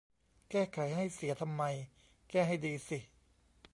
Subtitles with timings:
[0.51, 1.63] แก้ไขให้เสียทำไม
[2.29, 2.99] แก้ให้ดีสิ